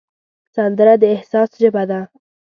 سندره 0.55 0.93
د 1.01 1.03
احساس 1.15 1.49
ژبه 1.61 1.83
ده 1.89 1.99